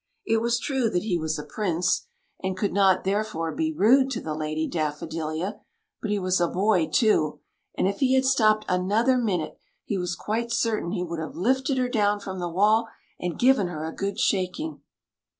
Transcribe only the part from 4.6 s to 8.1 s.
Daffodilia; but he was a boy, too, and if